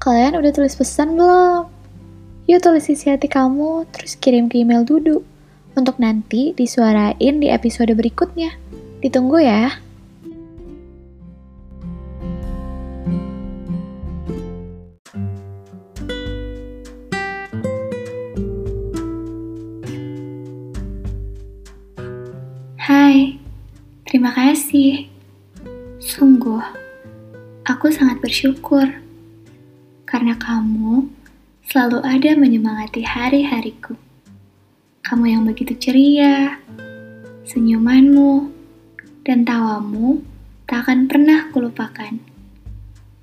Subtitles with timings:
[0.00, 1.68] kalian udah tulis pesan belum?
[2.48, 5.20] Yuk tulis isi hati kamu, terus kirim ke email Dudu.
[5.76, 8.56] Untuk nanti disuarain di episode berikutnya.
[9.04, 9.76] Ditunggu ya.
[22.80, 23.36] Hai,
[24.08, 25.12] terima kasih.
[26.00, 26.87] Sungguh,
[27.68, 28.88] aku sangat bersyukur
[30.08, 31.04] karena kamu
[31.68, 33.92] selalu ada menyemangati hari-hariku.
[35.04, 36.56] Kamu yang begitu ceria,
[37.44, 38.48] senyumanmu,
[39.20, 40.24] dan tawamu
[40.64, 42.16] tak akan pernah kulupakan.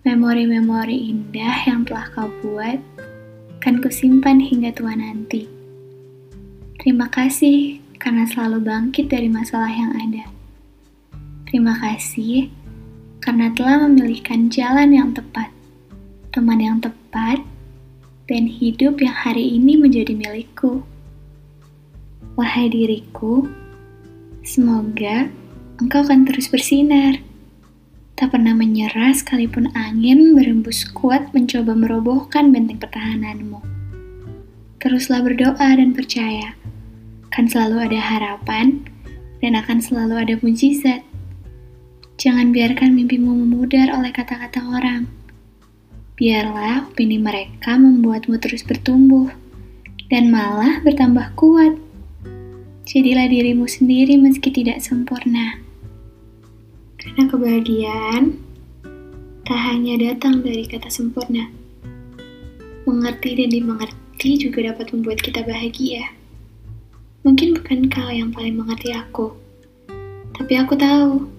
[0.06, 2.78] Memori-memori indah yang telah kau buat
[3.66, 5.50] akan kusimpan hingga tua nanti.
[6.78, 10.30] Terima kasih karena selalu bangkit dari masalah yang ada.
[11.50, 12.65] Terima kasih
[13.26, 15.50] karena telah memilihkan jalan yang tepat,
[16.30, 17.42] teman yang tepat,
[18.30, 20.86] dan hidup yang hari ini menjadi milikku.
[22.38, 23.50] Wahai diriku,
[24.46, 25.34] semoga
[25.82, 27.18] engkau akan terus bersinar.
[28.14, 33.60] Tak pernah menyerah sekalipun angin berembus kuat mencoba merobohkan benteng pertahananmu.
[34.78, 36.54] Teruslah berdoa dan percaya
[37.34, 38.86] akan selalu ada harapan
[39.42, 41.02] dan akan selalu ada mujizat.
[42.26, 45.06] Jangan biarkan mimpimu memudar oleh kata-kata orang.
[46.18, 49.30] Biarlah opini mereka membuatmu terus bertumbuh
[50.10, 51.78] dan malah bertambah kuat.
[52.90, 55.62] Jadilah dirimu sendiri meski tidak sempurna.
[56.98, 58.42] Karena kebahagiaan
[59.46, 61.46] tak hanya datang dari kata sempurna.
[62.90, 66.10] Mengerti dan dimengerti juga dapat membuat kita bahagia.
[67.22, 69.30] Mungkin bukan kau yang paling mengerti aku,
[70.34, 71.35] tapi aku tahu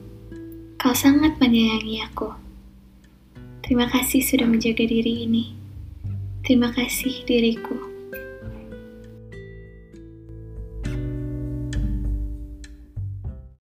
[0.86, 2.30] kau sangat menyayangi aku.
[3.66, 5.50] Terima kasih sudah menjaga diri ini.
[6.46, 7.74] Terima kasih diriku.